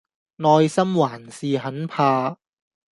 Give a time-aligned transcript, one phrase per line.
[0.37, 2.35] 內心還是很怕